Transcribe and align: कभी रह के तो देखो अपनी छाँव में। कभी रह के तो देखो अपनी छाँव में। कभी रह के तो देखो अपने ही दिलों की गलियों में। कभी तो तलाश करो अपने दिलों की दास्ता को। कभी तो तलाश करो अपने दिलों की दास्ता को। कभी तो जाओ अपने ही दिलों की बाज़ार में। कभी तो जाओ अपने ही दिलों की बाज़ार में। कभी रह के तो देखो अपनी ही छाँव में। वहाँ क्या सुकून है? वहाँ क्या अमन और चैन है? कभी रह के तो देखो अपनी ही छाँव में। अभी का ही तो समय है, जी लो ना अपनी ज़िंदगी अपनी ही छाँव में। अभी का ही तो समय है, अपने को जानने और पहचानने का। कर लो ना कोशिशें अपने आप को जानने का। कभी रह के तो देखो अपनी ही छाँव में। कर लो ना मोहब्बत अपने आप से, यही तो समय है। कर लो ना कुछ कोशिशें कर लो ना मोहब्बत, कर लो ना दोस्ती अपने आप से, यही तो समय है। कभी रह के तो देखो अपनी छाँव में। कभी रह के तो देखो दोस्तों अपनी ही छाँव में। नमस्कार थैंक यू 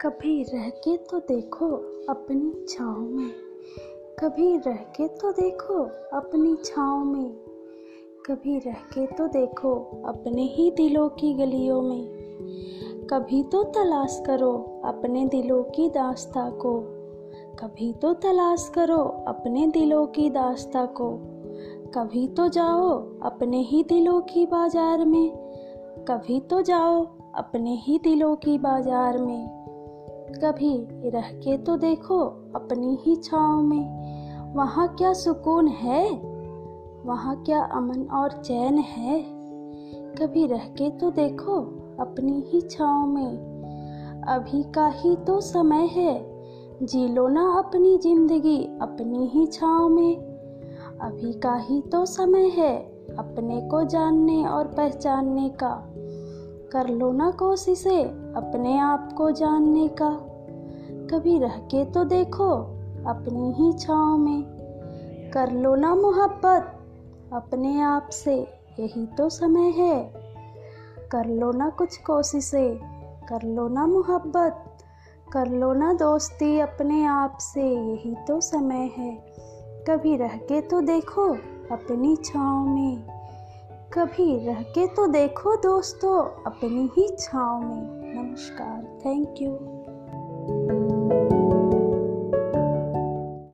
कभी 0.00 0.42
रह 0.42 0.68
के 0.68 0.96
तो 0.96 1.18
देखो 1.18 1.66
अपनी 2.08 2.66
छाँव 2.68 3.00
में। 3.00 3.30
कभी 4.18 4.56
रह 4.56 4.76
के 4.76 5.08
तो 5.08 5.32
देखो 5.32 5.74
अपनी 6.16 6.56
छाँव 6.64 7.04
में। 7.04 7.30
कभी 8.26 8.58
रह 8.58 8.72
के 8.72 9.06
तो 9.06 9.28
देखो 9.28 9.74
अपने 10.06 10.42
ही 10.42 10.70
दिलों 10.70 11.08
की 11.08 11.34
गलियों 11.34 11.82
में। 11.82 12.06
कभी 13.10 13.42
तो 13.42 13.62
तलाश 13.62 14.22
करो 14.26 14.82
अपने 14.84 15.26
दिलों 15.26 15.62
की 15.62 15.88
दास्ता 15.88 16.50
को। 16.50 16.80
कभी 17.58 17.92
तो 17.92 18.12
तलाश 18.12 18.72
करो 18.74 19.02
अपने 19.28 19.66
दिलों 19.66 20.06
की 20.06 20.30
दास्ता 20.30 20.86
को। 20.86 21.10
कभी 21.94 22.28
तो 22.28 22.48
जाओ 22.48 22.90
अपने 23.22 23.60
ही 23.62 23.82
दिलों 23.82 24.20
की 24.20 24.46
बाज़ार 24.46 25.04
में। 25.04 25.30
कभी 26.08 26.40
तो 26.40 26.62
जाओ 26.62 27.04
अपने 27.34 27.74
ही 27.74 27.98
दिलों 27.98 28.36
की 28.36 28.58
बाज़ार 28.58 29.18
में। 29.18 29.55
कभी 30.26 30.86
रह 31.10 31.28
के 31.32 31.58
तो 31.58 31.76
देखो 31.76 32.18
अपनी 32.54 32.98
ही 33.02 33.16
छाँव 33.16 33.62
में। 33.62 34.54
वहाँ 34.54 34.94
क्या 34.96 35.12
सुकून 35.12 35.68
है? 35.68 36.10
वहाँ 37.04 37.42
क्या 37.42 37.62
अमन 37.64 38.02
और 38.12 38.32
चैन 38.32 38.78
है? 38.78 39.20
कभी 40.14 40.46
रह 40.46 40.64
के 40.68 40.90
तो 40.90 41.10
देखो 41.10 41.60
अपनी 42.00 42.44
ही 42.48 42.60
छाँव 42.60 43.06
में। 43.06 44.22
अभी 44.28 44.62
का 44.72 44.86
ही 44.86 45.16
तो 45.16 45.40
समय 45.40 45.86
है, 45.86 46.36
जी 46.82 47.08
लो 47.08 47.28
ना 47.28 47.58
अपनी 47.58 47.98
ज़िंदगी 47.98 48.64
अपनी 48.82 49.26
ही 49.26 49.46
छाँव 49.46 49.88
में। 49.88 50.16
अभी 51.00 51.32
का 51.32 51.56
ही 51.56 51.80
तो 51.80 52.04
समय 52.06 52.48
है, 52.48 52.76
अपने 53.18 53.60
को 53.60 53.84
जानने 53.84 54.44
और 54.46 54.66
पहचानने 54.66 55.48
का। 55.48 55.95
कर 56.72 56.88
लो 56.88 57.12
ना 57.12 57.30
कोशिशें 57.30 58.32
अपने 58.34 58.78
आप 58.78 59.12
को 59.12 59.30
जानने 59.30 59.88
का। 59.88 60.10
कभी 61.10 61.38
रह 61.38 61.58
के 61.58 61.84
तो 61.84 62.04
देखो 62.04 62.50
अपनी 63.06 63.52
ही 63.52 63.72
छाँव 63.72 64.16
में। 64.16 64.42
कर 65.34 65.52
लो 65.52 65.74
ना 65.74 65.94
मोहब्बत 65.94 66.72
अपने 67.32 67.80
आप 67.80 68.08
से, 68.08 68.34
यही 68.80 69.06
तो 69.06 69.28
समय 69.28 69.70
है। 69.70 70.12
कर 71.12 71.26
लो 71.26 71.52
ना 71.52 71.70
कुछ 71.70 71.96
कोशिशें 71.96 72.96
कर 73.28 73.42
लो 73.42 73.68
ना 73.68 73.86
मोहब्बत, 73.86 74.64
कर 75.32 75.46
लो 75.46 75.72
ना 75.72 75.92
दोस्ती 75.92 76.60
अपने 76.60 77.04
आप 77.04 77.38
से, 77.40 77.62
यही 77.62 78.14
तो 78.28 78.40
समय 78.40 78.92
है। 78.96 79.26
कभी 79.88 80.16
रह 80.16 80.36
के 80.36 80.60
तो 80.60 80.80
देखो 80.80 81.28
अपनी 81.72 82.16
छाँव 82.16 82.66
में। 82.66 83.15
कभी 83.92 84.46
रह 84.46 84.62
के 84.62 84.86
तो 84.86 85.06
देखो 85.06 85.56
दोस्तों 85.56 86.42
अपनी 86.44 86.90
ही 86.96 87.08
छाँव 87.18 87.60
में। 87.60 88.12
नमस्कार 88.14 88.82
थैंक 89.06 89.34
यू 89.40 89.50